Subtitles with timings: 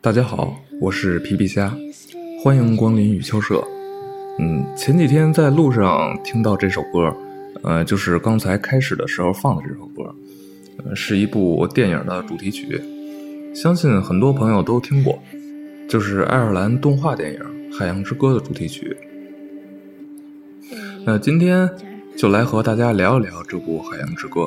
[0.00, 1.76] 大家好，我是皮皮虾，
[2.40, 3.60] 欢迎光临雨秋社。
[4.38, 7.12] 嗯，前几天在路上听到这首歌，
[7.64, 10.14] 呃，就是刚才开始的时候放的这首歌，
[10.84, 12.80] 呃，是一部电影的主题曲，
[13.52, 15.18] 相信很多朋友都听过，
[15.88, 17.40] 就是爱尔兰动画电影
[17.76, 18.96] 《海洋之歌》的主题曲。
[21.06, 21.70] 那今天
[22.16, 24.40] 就来和大家聊一聊这部《海洋之歌》。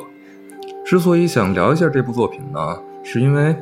[0.84, 3.54] 之所以想聊一下这部作品呢，是因为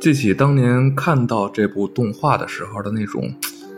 [0.00, 3.28] 记起当年看到这部动画的时候的那种，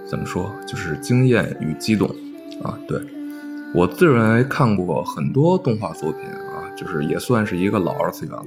[0.07, 2.07] 怎么说，就是惊艳与激动
[2.63, 2.79] 啊。
[2.87, 3.01] 对
[3.75, 8.45] 我自认为看过很多动画作品啊，就是也算是一个老二次元了。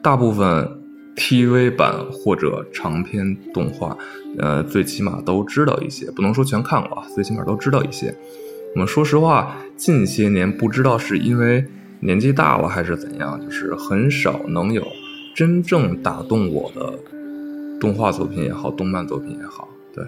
[0.00, 0.68] 大部分
[1.16, 3.96] TV 版或者长篇动画，
[4.38, 8.14] 呃，最起码都知道一些，不能说全看过啊，最起码都知道一些。
[8.74, 11.64] 我们说实话，近些年不知道是因为
[12.00, 14.86] 年纪大了还是怎样，就是很少能有
[15.34, 16.92] 真正打动我的
[17.80, 19.66] 动画作品也好，动漫作品也好。
[19.94, 20.04] 对，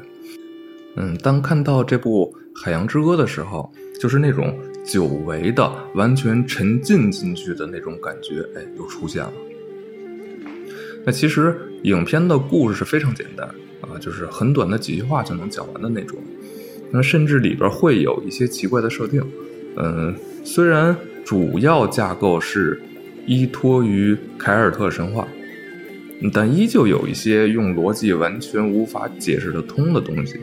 [0.97, 2.31] 嗯，当看到这部
[2.63, 9.33] 《海洋之歌》的时候，就是那种久违的、完全沉浸进去的那种感觉，哎，又出现了。
[11.09, 13.49] 那其实影片的故事是非常简单
[13.81, 16.19] 啊，就是很短的几句话就能讲完的那种。
[16.91, 19.27] 那甚至里边会有一些奇怪的设定，
[19.79, 20.15] 嗯，
[20.45, 22.79] 虽然主要架构是
[23.25, 25.27] 依托于凯尔特神话，
[26.31, 30.39] 但依旧有一些用逻辑完全无法解释得通的东西。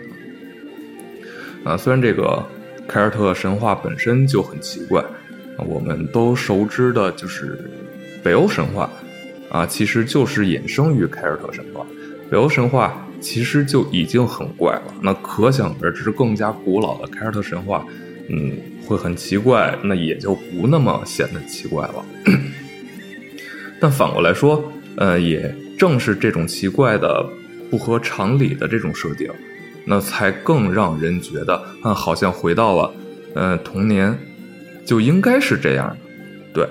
[1.63, 2.43] 啊，虽然这个
[2.87, 5.05] 凯尔特神话本身就很奇怪，
[5.67, 7.55] 我们都熟知的就是
[8.23, 8.89] 北欧神话，
[9.55, 11.85] 啊，其实就是衍生于凯尔特神话，
[12.29, 13.01] 北欧神话。
[13.21, 17.83] 其实就已经很怪了，那可想而知，更加古老的凯尔特神话，
[18.29, 18.51] 嗯，
[18.85, 22.05] 会很奇怪，那也就不那么显得奇怪了。
[23.79, 27.25] 但反过来说，呃，也正是这种奇怪的、
[27.71, 29.31] 不合常理的这种设定，
[29.85, 32.93] 那才更让人觉得，啊，好像回到了，
[33.33, 34.15] 呃，童年，
[34.85, 35.97] 就应该是这样的，
[36.53, 36.69] 对，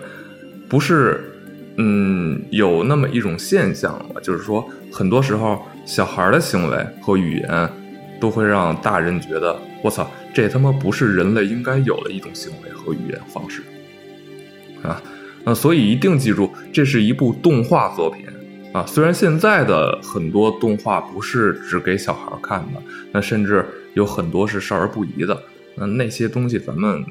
[0.69, 1.34] 不是，
[1.76, 5.62] 嗯，有那么一种现象吧，就是说，很多时候。
[5.86, 7.70] 小孩的行为和语言，
[8.18, 13.60] 都会让大人觉得我操，这他妈不是人类应该有的一种行为和语言方式
[14.82, 15.02] 啊！
[15.44, 18.24] 那所以一定记住，这是一部动画作品
[18.72, 18.82] 啊。
[18.86, 22.80] 虽然现在的很多动画不是只给小孩看的，
[23.12, 23.62] 那甚至
[23.92, 25.38] 有很多是少儿不宜的。
[25.74, 27.04] 那那些东西咱们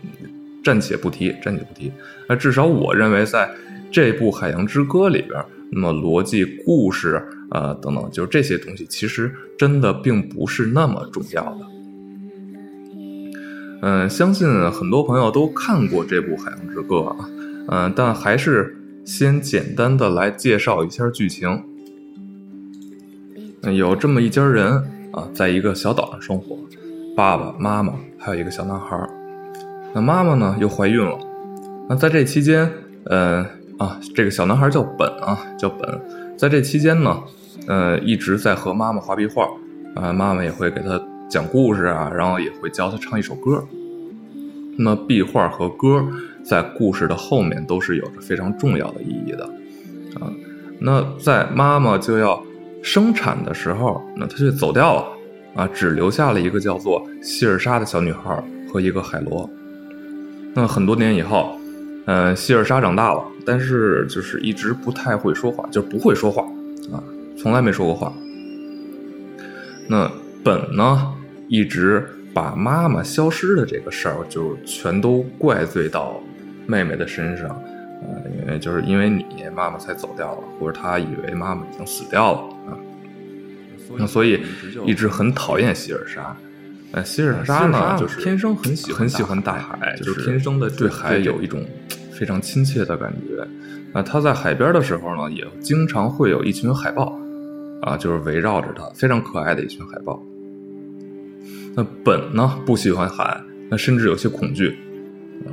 [0.63, 1.91] 暂且不提，暂且不提。
[2.27, 3.47] 那至少我认为，在
[3.93, 7.23] 这部《海洋之歌》里边，那么逻辑、故事。
[7.49, 11.59] 啊，等等，就是这些东西，其实真的并不是那么重要的。
[13.83, 17.29] 嗯，相信很多朋友都看过这部《海洋之歌》啊，
[17.67, 21.63] 嗯，但还是先简单的来介绍一下剧情。
[23.61, 24.73] 有这么一家人
[25.11, 26.57] 啊，在一个小岛上生活，
[27.15, 28.97] 爸爸妈妈还有一个小男孩
[29.93, 31.19] 那妈妈呢又怀孕了。
[31.87, 32.67] 那在这期间，
[33.11, 33.45] 嗯
[33.83, 36.01] 啊，这个小男孩叫本啊，叫本。
[36.37, 37.21] 在这期间呢。
[37.65, 39.47] 呃，一直在和妈妈画壁画，
[39.95, 43.63] 啊，妈妈也会给他讲故事啊，然后也会教他唱一首歌。
[44.77, 46.05] 那么，壁画和歌
[46.43, 49.45] 在故事的后面都是有着非常重要的意义的，
[50.19, 50.27] 啊，
[50.77, 52.43] 那在妈妈就要
[52.81, 55.05] 生产的时候，那他就走掉了，
[55.55, 59.49] 啊，只留下了一个叫做希尔莎的小女孩和一个海螺。
[60.53, 61.57] 那很多年以后，
[62.05, 66.43] 嗯，希尔莎长大了，但是就是一直不太会说话，就是不会说话，
[66.91, 67.01] 啊。
[67.37, 68.13] 从来没说过话。
[69.87, 70.09] 那
[70.43, 71.13] 本呢，
[71.47, 76.21] 一直把妈妈消失的这个事儿，就全都怪罪到
[76.65, 77.49] 妹妹的身上。
[78.01, 79.25] 呃，因为就是因为你
[79.55, 82.77] 妈妈才走掉了，或者他以为妈妈已经死掉了啊。
[83.97, 84.41] 那所以
[84.85, 86.35] 一直很讨厌希尔莎。
[86.91, 91.65] 呃，希尔莎呢，就是天生很喜很喜欢大海，就是天生的对海有一种
[92.23, 93.45] 非常亲切的感觉。
[93.91, 97.19] 那他在海边的时候呢，也经常会有一群海豹。
[97.81, 100.23] 啊，就是围绕着他，非常可爱的一群海豹。
[101.75, 103.37] 那本呢不喜欢海，
[103.69, 104.69] 那甚至有些恐惧。
[105.45, 105.51] 啊，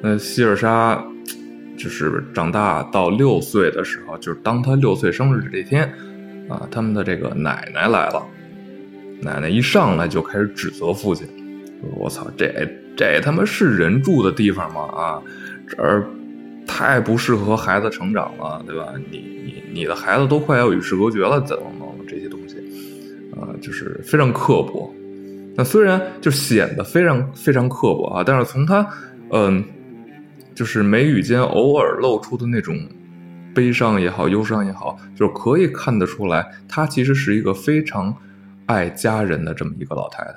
[0.00, 1.04] 那希尔莎
[1.76, 5.84] 就是长大到六岁的时候，就是当他六岁生日这天，
[6.48, 8.26] 啊，他们的这个奶奶来了。
[9.20, 11.28] 奶奶一上来就开始指责父亲
[11.94, 12.66] ，：“我操，这
[12.96, 14.80] 这他妈是人住的地方吗？
[14.80, 15.22] 啊，
[15.68, 16.06] 这儿。”
[16.66, 18.94] 太不适合孩子成长了，对吧？
[19.10, 22.56] 你你你的孩子都快要与世隔绝了，怎么能这些东西？
[23.36, 24.90] 啊，就是非常刻薄。
[25.54, 28.84] 那虽然就显得非常非常刻薄啊，但是从他
[29.30, 29.62] 嗯，
[30.54, 32.74] 就是眉宇间偶尔露出的那种
[33.54, 38.16] 悲伤也好、忧伤也好，就可以看得出来，她其实是一个非常
[38.64, 40.34] 爱家人的这么一个老太太。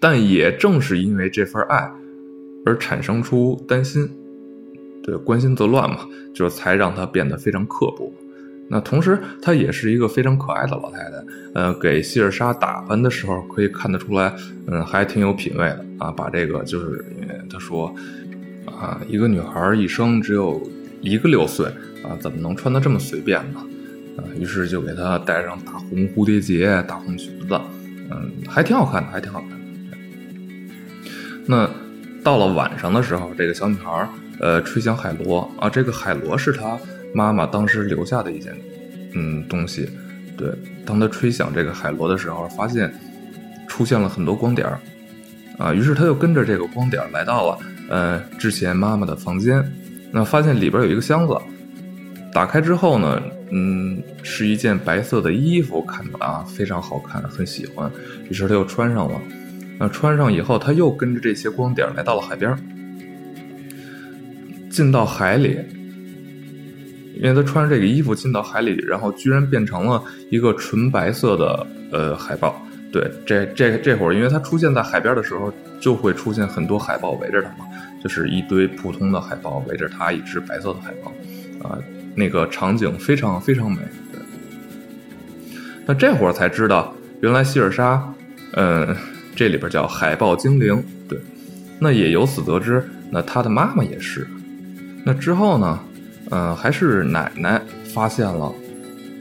[0.00, 1.88] 但也正是因为这份爱，
[2.64, 4.08] 而产生出担心，
[5.02, 8.12] 对，关心则乱嘛，就是才让她变得非常刻薄。
[8.68, 11.24] 那同时，她也是一个非常可爱的老太太。
[11.54, 14.32] 呃，给希尔莎打扮的时候，可以看得出来，
[14.68, 16.12] 嗯，还挺有品位的啊。
[16.12, 17.04] 把这个，就是
[17.50, 17.92] 她说，
[18.66, 20.62] 啊，一个女孩一生只有
[21.00, 21.66] 一个六岁
[22.04, 23.60] 啊，怎么能穿得这么随便呢？
[24.18, 27.60] 啊，于是就给她戴上大红蝴蝶结、大红裙子，
[28.10, 29.56] 嗯，还挺好看的，还挺好看的。
[31.46, 31.68] 那
[32.22, 34.08] 到了晚上的时候，这个小女孩儿
[34.40, 36.78] 呃吹响海螺啊，这个海螺是她
[37.14, 38.54] 妈妈当时留下的一件
[39.14, 39.88] 嗯东西。
[40.36, 40.48] 对，
[40.84, 42.92] 当她吹响这个海螺的时候，发现
[43.68, 44.80] 出现了很多光点儿
[45.58, 47.58] 啊，于是她又跟着这个光点来到了
[47.88, 49.62] 呃之前妈妈的房间，
[50.10, 51.36] 那发现里边有一个箱子，
[52.32, 57.90] 打开之后呢，嗯，是一件白色的衣服，看着啊非常好看，很喜欢，
[58.28, 59.20] 于是她又穿上了。
[59.80, 62.54] 那穿上以后，他又跟着这些光点来到了海边，
[64.70, 65.58] 进到海里。
[67.16, 72.60] 因为他穿着这个衣服进到海里，然后居然变成了一个纯白色的呃海豹。
[72.92, 77.66] 对，这这这会儿，因为他出现在海边的时候，就会出现很多海豹围着他嘛，
[78.02, 81.78] 就是一堆普通的海豹围着他，一只白色的海豹，啊，
[82.14, 83.78] 那个场景非常非常美。
[85.86, 88.02] 那这会儿才知道，原来希尔莎，
[88.52, 88.94] 嗯。
[89.34, 91.18] 这里边叫海豹精灵，对，
[91.78, 94.26] 那也由此得知，那他的妈妈也是。
[95.04, 95.80] 那之后呢，
[96.30, 97.60] 嗯，还是奶奶
[97.94, 98.52] 发现了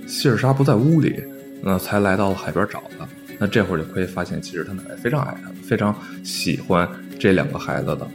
[0.08, 1.24] 希尔莎不在屋里，
[1.62, 3.08] 那才来到了海边找他。
[3.38, 8.06] 那这会儿就可以发现，其实他奶奶非常爱他，非常喜欢这两个孩子的。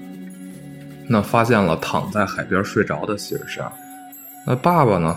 [1.08, 3.72] 那发现了躺在海边睡着的希尔莎，
[4.46, 5.16] 那爸爸呢，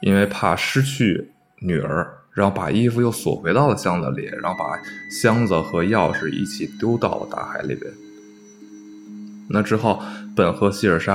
[0.00, 1.28] 因为怕失去
[1.58, 2.08] 女儿。
[2.36, 4.78] 然后把衣服又锁回到了箱子里，然后把
[5.10, 7.90] 箱子和钥匙一起丢到了大海里边。
[9.48, 10.02] 那之后，
[10.36, 11.14] 本和希尔莎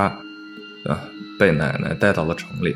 [0.84, 0.98] 啊
[1.38, 2.72] 被奶奶带到了城里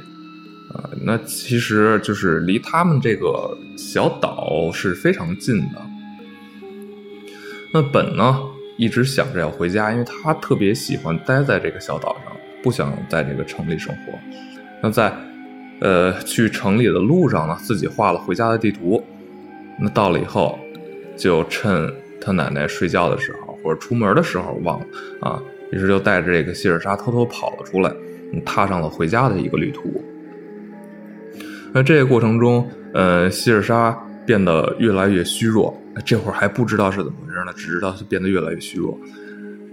[0.72, 0.88] 啊。
[1.02, 5.82] 那其实就是离他们这个小岛是非常近的。
[7.75, 8.38] 那本呢
[8.78, 14.16] 一直想着要回家，因为他特别喜欢待在这个小岛上，不想在这个城里生活。
[14.81, 15.12] 那在。
[15.81, 19.02] 呃，去城里的路上呢，自己画了回家的地图。
[19.78, 20.58] 那到了以后，
[21.17, 24.87] 就趁他奶奶睡觉的时候，或者出门的时候忘了
[25.20, 27.93] 啊，于是就带着这个希尔莎偷偷跑了出来，
[28.43, 30.02] 踏上了回家的一个旅途。
[31.75, 33.94] 那这个过程中，呃，希尔莎
[34.25, 35.79] 变得越来越虚弱。
[36.06, 38.99] 这会儿还不知道是怎么回事呢，只知道是变得越来越虚弱。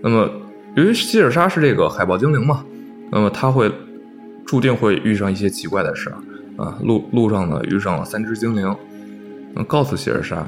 [0.01, 0.29] 那么，
[0.75, 2.65] 由于希尔莎是这个海豹精灵嘛，
[3.09, 3.71] 那么他会。
[4.45, 6.17] 注定会遇上一些奇怪的事儿
[6.57, 6.77] 啊！
[6.83, 8.75] 路路上呢，遇上了三只精灵，
[9.67, 10.45] 告诉希尔莎，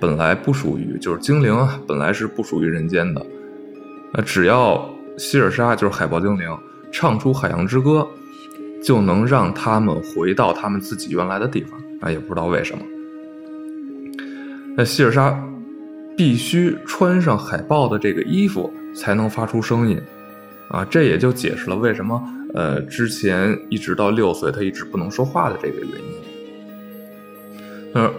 [0.00, 3.24] 本来不属于，就是精灵啊，本来是不属于人间的。
[4.12, 4.88] 那只要
[5.18, 6.48] 希尔莎就是海豹精灵，
[6.90, 8.06] 唱出海洋之歌，
[8.82, 12.10] 就能让他们回到他们自己原来的地方啊！
[12.10, 12.82] 也不知道为什么。
[14.76, 15.38] 那希尔莎
[16.16, 20.00] 必须穿上海豹的这个衣服，才能发出声音
[20.70, 20.84] 啊！
[20.84, 22.22] 这也就解释了为什么。
[22.54, 26.18] 呃，之前一直到六岁，他一直不能说话的这个原因。
[27.94, 28.12] 而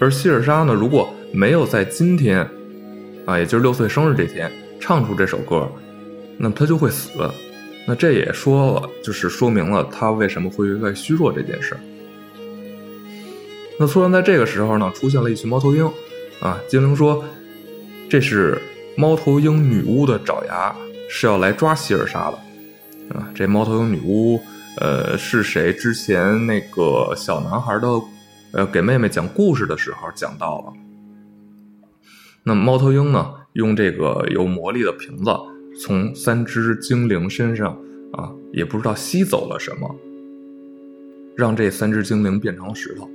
[0.00, 2.48] 而希尔莎呢，如果没有在今天，
[3.24, 5.68] 啊，也就是六岁生日这天唱出这首歌，
[6.38, 7.10] 那么他就会死。
[7.88, 11.76] 那这也说了，就是说明了他为什么会越来越虚弱这件事。
[13.78, 15.88] 那突然在这个时候呢，出现了一群猫头鹰，
[16.40, 17.24] 啊，精灵说
[18.08, 18.60] 这是
[18.96, 20.74] 猫头鹰女巫的爪牙，
[21.08, 22.38] 是要来抓希尔莎的。
[23.10, 24.40] 啊，这猫头鹰女巫，
[24.78, 25.72] 呃，是谁？
[25.72, 27.88] 之前那个小男孩的，
[28.52, 30.72] 呃，给妹妹讲故事的时候讲到了。
[32.42, 35.30] 那猫头鹰呢，用这个有魔力的瓶子，
[35.80, 37.72] 从三只精灵身上
[38.12, 39.94] 啊，也不知道吸走了什么，
[41.36, 43.08] 让这三只精灵变成了石头。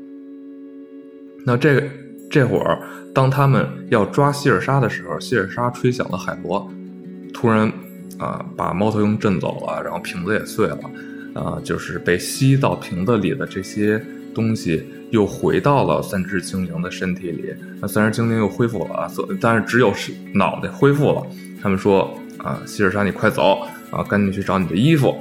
[1.45, 1.89] 那这
[2.29, 2.81] 这会儿，
[3.13, 6.69] 当他们要抓希尔莎的时候，希尔莎吹响了海螺，
[7.33, 7.71] 突然。
[8.17, 10.79] 啊，把猫头鹰震走了，然后瓶子也碎了，
[11.33, 14.03] 啊，就是被吸到瓶子里的这些
[14.33, 21.25] 东西又回到了三只精灵的身体里，那三只精灵又恢复了啊，所，但是只有是脑袋恢复了。
[21.61, 23.59] 他们说：“啊，希尔莎，你快走
[23.91, 25.15] 啊，赶紧去找你的衣服，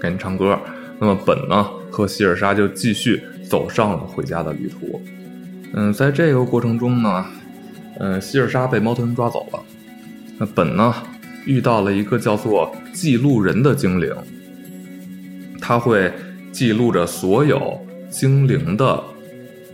[0.00, 0.58] 赶紧唱歌。”
[0.98, 5.02] 那么本呢和希尔莎就继续走上了回家的旅途。
[5.72, 7.26] 嗯，在这个过程中呢，
[7.98, 9.60] 嗯，希尔莎被猫头鹰抓走了。
[10.38, 10.94] 那本呢，
[11.44, 14.14] 遇到了一个叫做记录人的精灵，
[15.60, 16.12] 他会
[16.52, 17.78] 记录着所有
[18.10, 19.02] 精灵的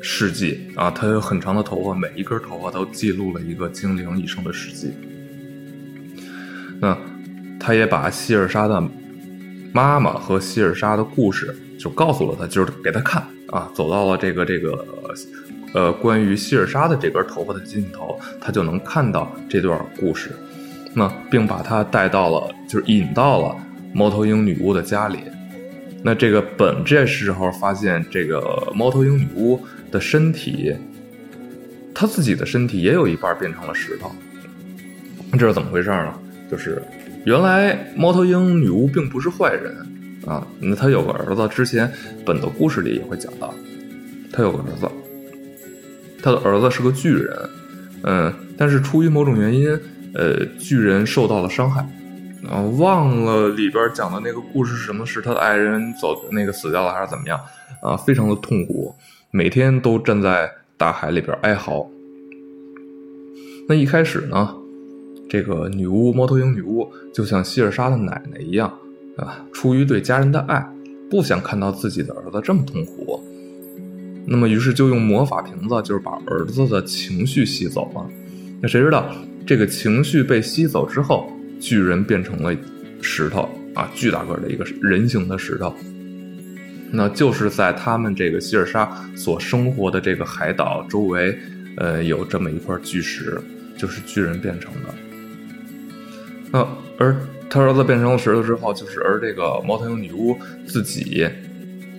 [0.01, 4.93] 事迹啊，他有很长的头发，每一根头发都记录了一个精灵一生的事迹。
[6.81, 6.97] 那
[7.59, 8.83] 他也把希尔莎的
[9.73, 14.87] 妈妈和希尔莎的故事就告诉了他，就是给他看啊，走到了这个这个。
[15.73, 20.31] 呃，关于希尔莎的这根头发的尽头，他就能看到这段故事，
[20.95, 23.57] 那并把他带到了，就是引到了
[23.93, 25.19] 猫头鹰女巫的家里。
[26.03, 30.75] 那这个本这时候发现，这个猫头鹰女巫的身体，
[31.95, 34.11] 她自己的身体也有一半变成了石头。
[35.33, 36.15] 这是怎么回事呢？
[36.51, 36.83] 就是
[37.25, 39.77] 原来猫头鹰女巫并不是坏人
[40.27, 41.91] 啊，那她有个儿子，之前
[42.25, 43.55] 本的故事里也会讲到，
[44.33, 44.89] 她有个儿子。
[46.23, 47.51] 他的儿子是个巨人，
[48.03, 49.71] 嗯，但是出于某种原因，
[50.15, 51.81] 呃，巨人受到了伤害，
[52.49, 55.07] 啊，忘了里边讲的那个故事是什么？
[55.07, 57.39] 是他的爱人走那个死掉了，还是怎么样？
[57.83, 58.95] 啊，非常的痛苦，
[59.31, 61.89] 每天都站在大海里边哀嚎。
[63.69, 64.55] 那一开始呢，
[65.29, 68.69] 这个女巫猫头鹰女巫就像希尔莎的奶奶一样，
[69.17, 70.69] 啊，出于对家人的爱，
[71.09, 73.23] 不想看到自己的儿子这么痛苦。
[74.27, 78.07] 那么，于是就用魔法瓶子，就是把儿子的情绪吸走了。
[78.61, 79.07] 那谁知道，
[79.51, 81.29] 这个情绪被吸走之后，
[81.59, 82.57] 巨人变成了
[83.03, 85.75] 石头啊，巨大个的一个人形的石头。
[86.93, 91.37] 那就是在他们这个希尔莎所生活的这个海岛周围，
[91.79, 93.41] 呃，有这么一块巨石，
[93.77, 94.95] 就是巨人变成的。
[96.53, 96.61] 那
[96.97, 97.17] 而
[97.51, 101.27] 他儿子变成了石头之后，就是而这个猫头鹰女巫自己。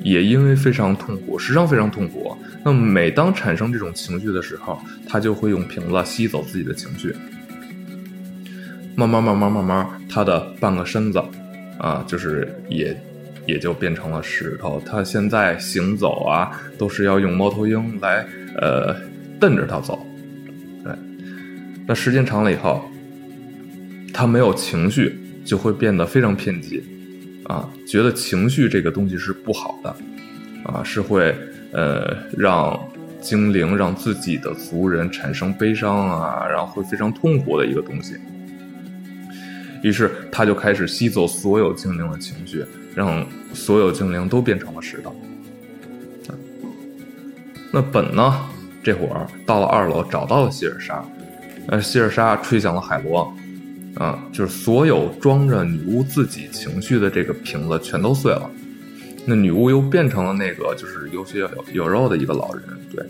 [0.04, 2.36] 也因为非常痛苦，时常非常痛苦。
[2.66, 7.16] 那么每当产生这种情绪的时候，他就会用瓶子吸走自己的情绪。
[9.08, 11.22] 慢慢慢慢慢慢，他的半个身子，
[11.78, 12.96] 啊，就是也
[13.46, 14.82] 也就变成了石头。
[14.86, 18.26] 他现在行走啊，都是要用猫头鹰来
[18.58, 18.96] 呃
[19.40, 20.06] 蹬着他走。
[20.84, 20.94] 对，
[21.88, 22.84] 那时间长了以后，
[24.14, 26.84] 他没有情绪，就会变得非常偏激。
[27.46, 29.96] 啊，觉得情绪这个东西是不好的，
[30.64, 31.36] 啊，是会
[31.74, 32.80] 呃让
[33.20, 38.16] 精灵让自己的族人产生悲伤啊，然后会非常痛苦的一个东西。
[39.82, 45.16] 于是他就开始吸走所有精灵的情绪，让所有精灵都变成了石头。
[47.72, 48.50] 那本呢，
[48.84, 51.06] 这会儿到了二楼，找到了希尔莎，
[51.68, 53.34] 呃，希尔莎吹响了海螺。
[53.96, 58.50] 啊，就是所有装着女巫自己情绪的这个瓶子全都碎了，
[59.26, 63.06] 那女巫又变成了那个就是有血有有肉的一个老人，对。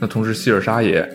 [0.00, 1.08] 那同时希尔莎也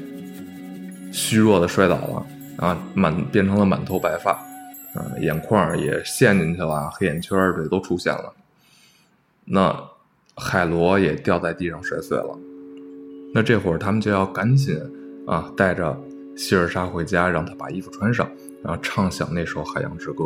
[1.12, 2.26] 虚弱的摔倒了，
[2.60, 4.32] 啊，满变成了满头白发，
[4.94, 8.34] 啊，眼眶也陷进去了，黑眼圈儿对都出现了。
[9.46, 9.84] 那
[10.36, 12.38] 海螺也掉在地上摔碎了，
[13.34, 14.78] 那这会儿他们就要赶紧
[15.26, 15.98] 啊带着。
[16.38, 18.26] 希尔莎回家，让他把衣服穿上，
[18.64, 20.24] 然后唱响那首《海洋之歌》。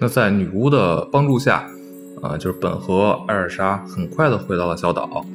[0.00, 1.68] 那在女巫的帮助下，
[2.22, 5.26] 啊，就是本和艾尔莎很快的回到了小岛。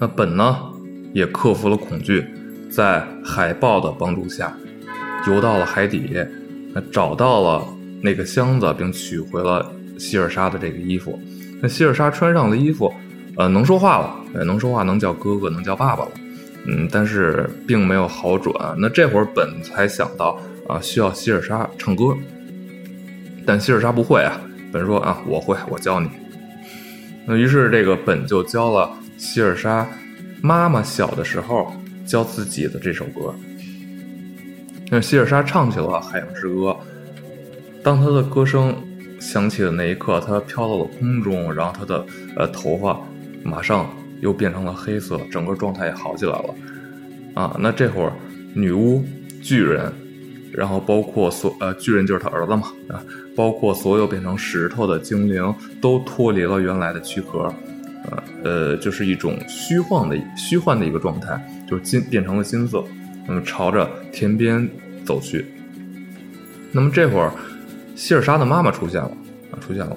[0.00, 0.58] 那本呢，
[1.12, 2.26] 也克服了恐惧，
[2.76, 4.54] 在海豹的帮助下，
[5.26, 6.14] 游到了海底，
[6.74, 7.66] 那找到了
[8.02, 11.18] 那个箱子，并取回了希尔莎的这个衣服。
[11.62, 12.92] 那希尔莎穿上了衣服，
[13.38, 16.10] 呃，能说话了，能说话，能叫哥哥，能叫爸爸了。
[16.66, 18.76] 嗯，但是并没有好转。
[18.76, 22.14] 那这会儿本才想到啊，需要希尔莎唱歌，
[23.46, 24.38] 但希尔莎不会啊。
[24.70, 26.10] 本说啊，我会，我教你。
[27.24, 29.86] 那于是这个本就教了希尔莎
[30.42, 31.72] 妈妈小的时候
[32.06, 33.34] 教自己的这首歌。
[34.90, 36.70] 那希尔莎唱起了《海洋之歌》，
[37.82, 38.74] 当她的歌声
[39.20, 42.98] 响起的那一刻，她飘到了空中，然后她的呃头发
[43.42, 43.86] 马上。
[44.22, 46.54] 又变成了黑色，整个状态也好起来了，
[47.34, 48.10] 啊，那这会儿
[48.54, 49.04] 女巫、
[49.42, 49.92] 巨人，
[50.54, 53.04] 然后包括所呃巨人就是他儿子嘛，啊，
[53.36, 57.52] 包括所有变成石头的精灵都脱离了原来的躯壳，
[58.10, 62.84] 呃，呃，就是一种虚幻的虚幻的一个状态，就是金变成了金色，
[63.26, 64.68] 那么朝着天边
[65.04, 65.44] 走去。
[66.72, 67.32] 那么这会儿
[67.94, 69.10] 希尔莎的妈妈出现了，
[69.60, 69.96] 出现了，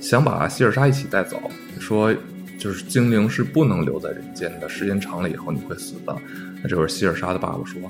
[0.00, 1.40] 想把希尔莎一起带走，
[1.78, 2.14] 说。
[2.56, 6.16] 就是精灵是不能留在人间的，时间长了以后你会死的。
[6.62, 7.82] 那这会儿希尔莎的爸爸说：“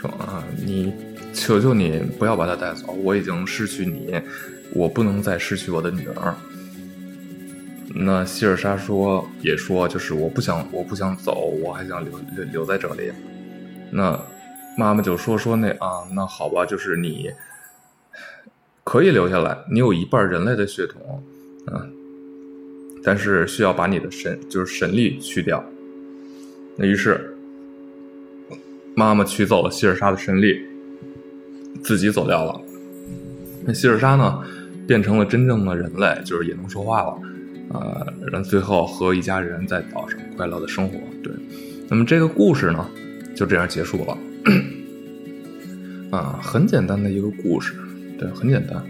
[0.00, 0.94] 说啊，你
[1.34, 4.14] 求求你不要把她带走，我已经失去你，
[4.72, 6.34] 我不能再失去我的女儿。”
[7.98, 13.10] 那希尔莎说也说，就是我不想我不想走，我还想留留留在这里。
[13.90, 14.20] 那
[14.76, 17.30] 妈妈就说说那啊，那好吧，就是你
[18.84, 21.22] 可以留下来，你有一半人类的血统，
[21.72, 21.90] 嗯，
[23.02, 25.64] 但是需要把你的神就是神力去掉。
[26.76, 27.34] 那于是
[28.94, 30.60] 妈妈取走了希尔莎的神力，
[31.82, 32.60] 自己走掉了。
[33.64, 34.42] 那希尔莎呢，
[34.86, 37.18] 变成了真正的人类，就是也能说话了，
[37.70, 40.98] 呃，然后最后和一家人在岛上快乐的生活。
[41.22, 41.32] 对，
[41.88, 42.88] 那么这个故事呢，
[43.34, 44.18] 就这样结束了。
[46.16, 47.74] 啊，很简单的一个故事，
[48.18, 48.82] 对，很简单。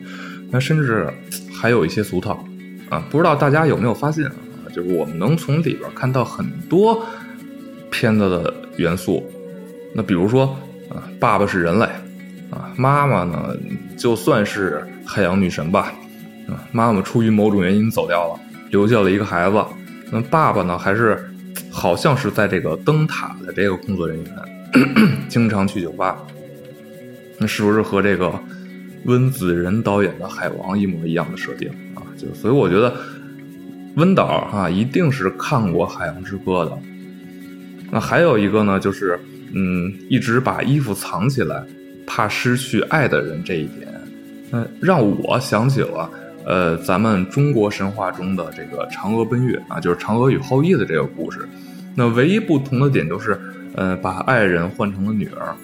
[0.50, 1.08] 那甚至
[1.52, 2.44] 还有一些俗套
[2.90, 4.34] 啊，不知道大家有没有发现啊？
[4.72, 7.04] 就是我们能从里边看到很多
[7.90, 9.24] 片子的元素。
[9.94, 10.44] 那比如说
[10.90, 11.86] 啊，爸爸是人类
[12.50, 13.56] 啊，妈妈呢
[13.96, 15.92] 就算是海洋女神吧
[16.46, 18.40] 啊，妈妈出于某种原因走掉了，
[18.70, 19.64] 留下了一个孩子。
[20.10, 21.18] 那爸爸呢，还是
[21.70, 24.32] 好像是在这个灯塔的这个工作人员，
[25.28, 26.16] 经常去酒吧。
[27.38, 28.32] 那是不是和这个
[29.04, 32.00] 温子仁导演的《海王》一模一样的设定啊？
[32.16, 32.94] 就所以我觉得
[33.96, 36.78] 温导啊一定是看过《海洋之歌》的。
[37.90, 39.18] 那还有一个呢，就是
[39.52, 41.62] 嗯，一直把衣服藏起来，
[42.06, 43.88] 怕失去爱的人这一点，
[44.52, 46.10] 嗯，让我想起了
[46.46, 51.40] 呃咱们中国神话中的这个嫦娥奔月啊，就是嫦娥与后羿的这个故事。
[51.94, 53.38] 那唯一不同的点就是，
[53.74, 55.54] 呃，把爱人换成了女儿。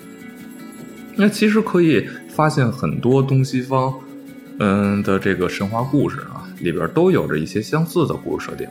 [1.15, 3.95] 那其实可以发现很多东西方，
[4.59, 8.67] 嗯的这个神话故事啊，里边都有着一些相似的故事设定。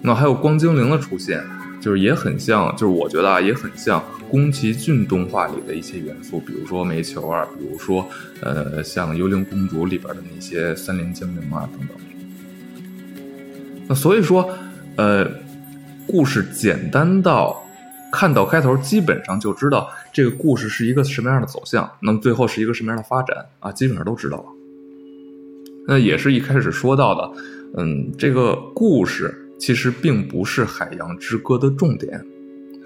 [0.00, 1.44] 那还有光精灵的出现，
[1.80, 8.06] 就是也很像，就是我觉得啊，也很像宫崎骏动画里的一些元素，比如说煤球啊，比如说
[8.42, 11.96] 呃像幽灵公主里边的那些森林精灵啊等等。
[13.88, 14.48] 那所以说，
[14.96, 15.26] 呃，
[16.06, 17.56] 故事简单到。
[18.12, 24.46] 看到开头，基本上就知道这个故事是一个什么样的走向，那么最后是一个什么样的发展啊，基本上都知道了。
[25.86, 27.30] 那也是一开始说到的，
[27.76, 32.18] 嗯，这个故事其实并不是《海洋之歌》的重点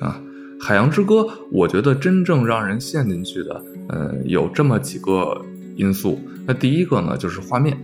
[0.01, 0.21] 啊，
[0.63, 1.21] 《海洋之歌》
[1.53, 5.41] 我觉得真正让人陷进去的，嗯，有这么几个
[5.77, 6.21] 因素。
[6.45, 7.79] 那第一个呢，就是画面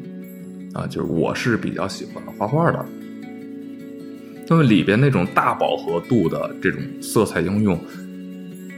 [0.74, 2.84] 啊，就是我是比较喜欢画画的。
[4.48, 7.80] 那么里边那种大饱和度的这种色彩应用，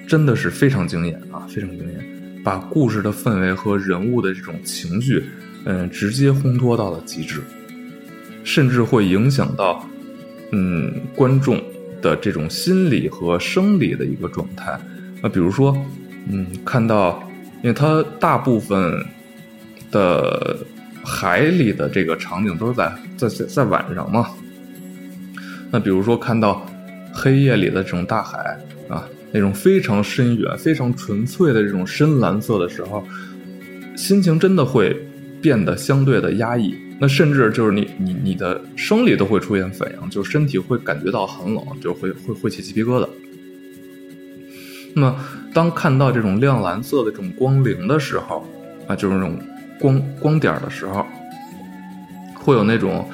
[0.07, 5.25] 真的是非常惊艳啊，非常惊艳，把故事的氛围和人物的这种情绪，
[5.65, 7.41] 嗯，直接烘托到了极致，
[8.45, 9.89] 甚至会影响到，
[10.53, 11.61] 嗯，观众
[12.01, 14.79] 的这种心理和生理的一个状态
[15.23, 15.77] 那，比如说，
[16.31, 17.23] 嗯，看到，
[17.63, 19.05] 因为它大部分
[19.91, 20.57] 的
[21.03, 24.29] 海里的这个场景都是在在在在晚上嘛。
[25.71, 26.67] 那比如说看到
[27.13, 33.03] 黑夜里的这种大海啊，那种非常深远、非常纯粹的这种深蓝色的时候，
[33.97, 34.95] 心情真的会
[35.41, 36.75] 变得相对的压抑。
[37.03, 43.09] 那甚至就是你你你的生理都会出现反应，就身体会感觉到很冷，就会会会起鸡皮疙瘩。
[44.95, 45.17] 那么
[45.53, 48.47] 当看到这种亮蓝色的这种光灵的时候
[48.87, 49.37] 啊，就是那种
[49.81, 51.05] 光光点的时候，
[52.37, 53.11] 会有那种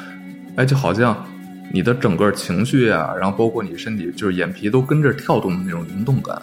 [0.57, 1.27] 哎，就好像。
[1.70, 6.35] 你的整个情绪啊，然后包括你身体，就是眼皮都跟着跳动的那种灵动感。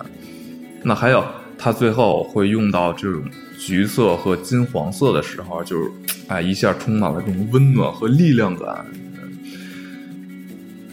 [0.84, 1.26] 那还有，
[1.58, 3.24] 它最后会用到这种
[3.58, 5.90] 橘色和金黄色的时候，就是
[6.28, 8.86] 哎，一下充满了这种温暖和力量感。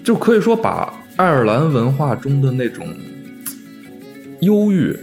[0.05, 2.89] 就可以说，把爱尔兰文化中的那种
[4.41, 4.97] 忧郁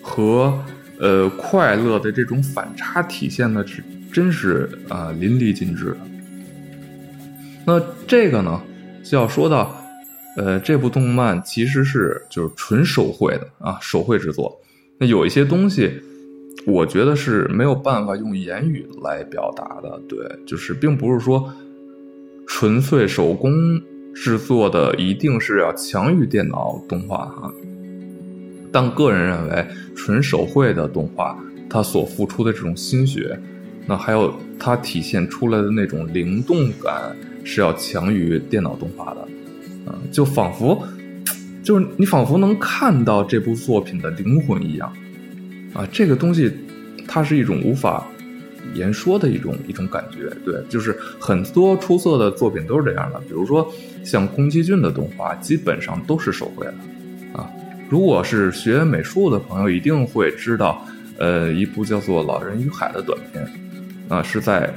[0.00, 0.58] 和
[0.98, 5.96] 呃快乐的这种反差体现的是真是啊淋漓尽致。
[7.66, 8.62] 那这个呢？
[9.02, 9.76] 就要说到，
[10.36, 14.60] 呃，这部动漫其实是就是纯手绘的啊，手绘制作。
[14.98, 15.90] 那有一些东西，
[16.66, 20.00] 我觉得是没有办法用言语来表达的。
[20.08, 21.52] 对，就是并不是说
[22.46, 23.52] 纯粹手工
[24.14, 27.52] 制作的一定是要强于电脑动画哈。
[28.72, 33.38] 但个人认为，纯手绘的动画，它所付出的这种心血，
[33.86, 37.16] 那还有它体现出来的那种灵动感。
[37.48, 39.20] 是要强于电脑动画的，
[39.88, 40.82] 啊，就仿佛，
[41.66, 44.92] 就是你仿佛能看到这部作品的灵魂一样，
[45.74, 46.48] 啊，这个东西，
[47.08, 48.06] 它是一种无法
[48.72, 53.68] 言说的一种一种感觉，对，就是很多出色的作品都是这样的，比如说
[54.04, 56.74] 像宫崎骏的动画，基本上都是手绘的，
[57.32, 57.50] 啊，
[57.88, 60.86] 如果是学美术的朋友，一定会知道，
[61.18, 63.44] 呃，一部叫做《老人与海》的短片，
[64.08, 64.72] 啊，是在。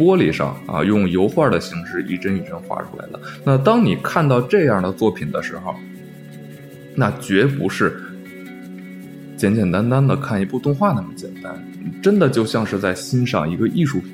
[0.00, 3.20] 玻璃上啊，用油画的形式一帧一帧画出来的。
[3.44, 5.74] 那当你看到这样的作品的时候，
[6.94, 8.00] 那绝不是
[9.36, 11.54] 简简单单的看一部动画那么简单，
[12.02, 14.10] 真的就像是在欣赏一个艺术品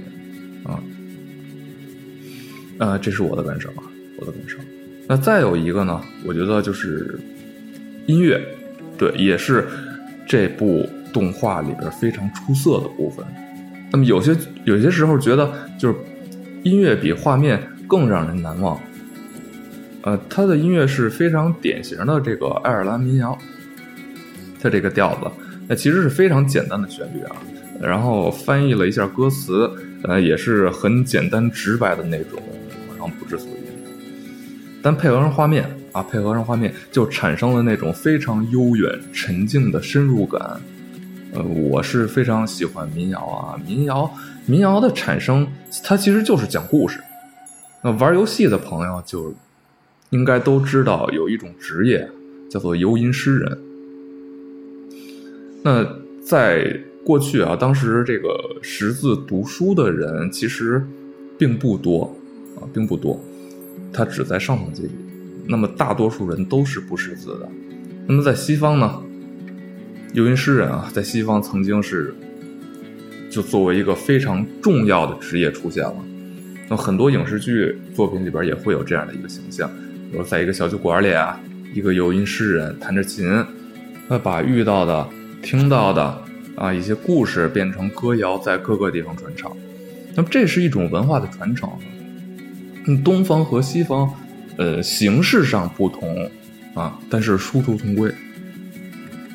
[0.65, 0.83] 啊。
[2.79, 3.85] 呃，这是我的感受啊，
[4.19, 4.59] 我的感受。
[5.07, 7.17] 那再有一个呢，我觉得就是
[8.07, 8.45] 音乐，
[8.99, 9.65] 对，也是
[10.27, 13.25] 这部动画里边非常出色的部分。
[13.91, 15.95] 那么有些有些时候觉得，就是
[16.63, 18.79] 音乐比画面更让人难忘。
[20.03, 23.37] 呃，他的音乐是非常典型的这个爱尔兰民谣，
[24.61, 25.31] 它这个调子，
[25.69, 27.37] 那其实是非常简单的旋律啊。
[27.81, 29.71] 然后翻译了一下歌词，
[30.03, 32.41] 呃，也是很简单直白的那种，
[32.91, 33.55] 然后不知所云。
[34.81, 40.61] 但配合上画面啊，配合上画面，就产生了那种非常悠远、沉静的深入感。
[41.37, 44.11] 呃，我是非常喜欢民谣啊，民谣，
[44.47, 45.47] 民谣的产生，
[45.85, 46.99] 它其实就是讲故事。
[47.83, 49.35] 那玩游戏的朋友就
[50.09, 52.09] 应该都知道，有一种职业
[52.51, 53.59] 叫做游吟诗人。
[55.63, 55.85] 那
[56.25, 60.83] 在过去啊，当时这个识字读书的人其实
[61.39, 62.17] 并不多
[62.59, 63.21] 啊，并不多，
[63.93, 64.95] 他只在上层阶级。
[65.47, 67.49] 那么大多数人都是不识字的。
[68.07, 69.03] 那么在西方呢？
[70.17, 72.15] 游吟诗人啊，在西方曾经是
[73.31, 75.95] 就作为一个非常重要的职业出现了。
[76.71, 79.71] 那很多影视剧作品里边也会有这样的一个形象，
[80.11, 81.39] 比如在一个小酒馆里啊，
[81.75, 83.45] 一个游吟诗人弹着琴，
[84.09, 85.07] 那把遇到的、
[85.43, 86.19] 听到的
[86.57, 89.55] 啊一些故事变成歌谣，在各个地方传唱。
[90.15, 91.69] 那么这是一种文化的传承。
[92.87, 94.11] 嗯，东方和西方，
[94.57, 96.31] 呃，形式上不同
[96.73, 98.11] 啊，但是殊途同归。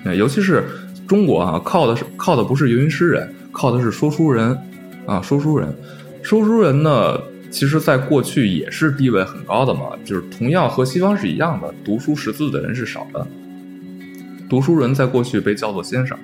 [0.03, 0.63] 尤其是
[1.07, 4.57] 中国啊，靠的是靠的不是游吟诗人，靠的是说书人，
[5.05, 5.73] 啊，说书人，
[6.21, 13.27] 说书人呢，其实在过去也是地位很高的嘛，就是同样和西方是一样的，读书识字的人是少的，
[14.49, 16.17] 读书人在过去被叫做先生，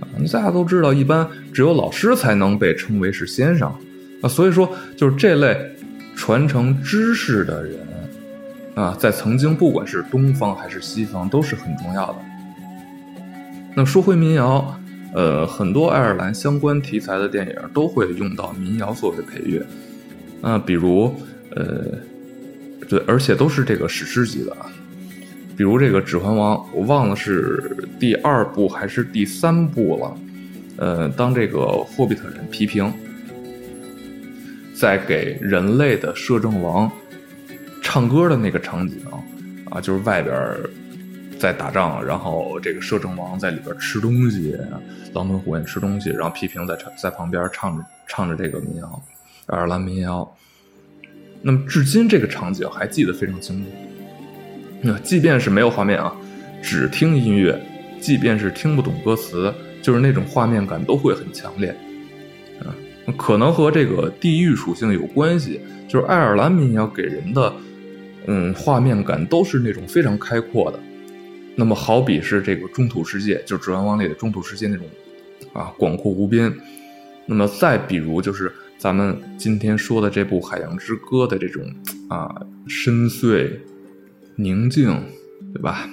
[0.00, 3.68] 啊，大家都知道，一般只有老师才能被称为是先生，
[4.22, 5.56] 啊，所以说就是这类
[6.14, 7.78] 传承知识的人，
[8.74, 12.16] 啊，在曾经不管是东方还是西方都是很重要的。
[13.74, 14.78] 那说回民谣，
[15.14, 19.64] 呃，很多爱尔兰相关题材的电影都会用到民谣作为配乐，
[20.42, 21.14] 啊，比如，
[21.54, 21.84] 呃，
[22.88, 24.66] 对，而且都是这个史诗级的啊，
[25.56, 30.16] 比如这个《指环王》，我忘了是第二部还是第三部了，
[30.76, 32.92] 呃，当这个霍比特人皮平
[34.74, 36.90] 在给人类的摄政王
[37.80, 38.98] 唱歌的那个场景
[39.70, 40.34] 啊，就是外边。
[41.40, 44.54] 在打仗，然后这个摄政王在里边吃东西，
[45.14, 49.02] 狼吞虎咽吃东西，然后皮平在在旁边唱着唱着这个民谣，
[49.46, 50.30] 爱尔兰民谣。
[51.40, 53.70] 那么至今这个场景还记得非常清楚。
[54.82, 56.14] 那即便是没有画面啊，
[56.60, 57.58] 只听音乐，
[57.98, 59.50] 即便是听不懂歌词，
[59.80, 61.74] 就是那种画面感都会很强烈。
[62.60, 62.68] 啊，
[63.16, 67.50] 可能和这个地域属性有关系，就是爱尔兰民谣给人的
[68.26, 70.78] 嗯画面感都是那种非常开阔的。
[71.60, 74.86] 那么，好比是这个中土世界，就《指环王》里的中土世界那种，
[75.52, 76.50] 啊，广阔无边。
[77.26, 81.62] 那么，再比如就是咱们今天说的这部《海洋之歌》的这种
[82.08, 82.34] 啊，
[82.66, 83.50] 深邃、
[84.36, 84.86] 宁静，
[85.52, 85.86] 对吧？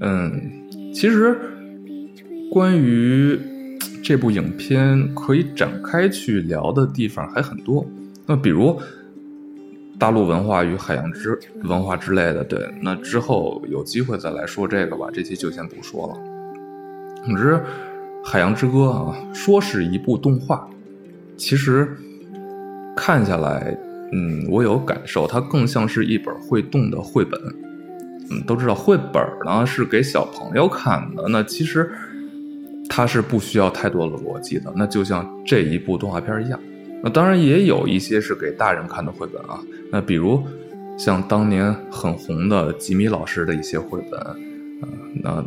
[0.00, 0.62] 嗯，
[0.94, 1.36] 其实
[2.52, 3.36] 关于
[4.00, 7.84] 这部影片可以展开去聊的地方还很多。
[8.26, 8.80] 那比如。
[10.02, 16.14] 大陆文化与海洋之文化之类的，对，那之后有机会再来说这个吧，这期就先不说了。
[17.24, 17.54] 总之，
[18.24, 20.68] 《海洋之歌》啊，说是一部动画，
[21.36, 21.88] 其实
[22.96, 23.78] 看下来，
[24.10, 27.40] 嗯，我有感受，它更像是一本会动的绘本。
[28.28, 31.88] 嗯，都知道绘本呢是给小朋友看的，那其实
[32.88, 36.58] 它是不需要太多的逻辑的，那就像这一部动画片一样。
[37.02, 39.60] 那当然也有一些是给大人看的绘本啊，
[39.90, 40.42] 那比如
[40.96, 44.36] 像当年很红的吉米老师的一些绘本，啊，
[45.22, 45.44] 那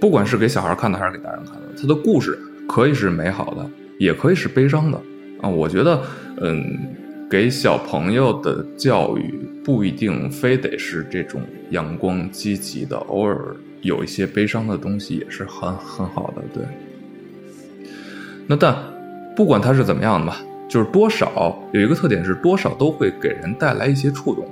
[0.00, 5.00] 不管是给小孩看的还是给大人看的，他的故事可以是美好的，也可以是悲伤的
[5.40, 5.48] 啊。
[5.48, 6.00] 我觉得，
[6.40, 6.78] 嗯，
[7.28, 16.64] 给小朋友的教育不一定非得是这种阳光积极的，偶尔有一些悲伤的东西也是很很好的，对。
[18.46, 18.76] 那但
[19.34, 20.40] 不管他是怎么样的吧。
[20.68, 24.46] 就是多少有一个特点是多少都会给人带来一些触动，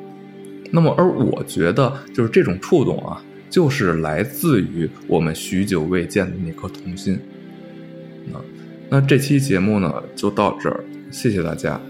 [0.70, 7.18] 那么而我觉得就是这种触动啊，就是来自于我们许久未见的那颗童心。
[8.32, 8.38] 啊，
[8.88, 11.80] 那这期节目呢就到这儿，谢谢大家。